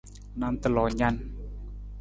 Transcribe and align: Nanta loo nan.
Nanta 0.39 0.67
loo 0.75 0.87
nan. 0.99 1.15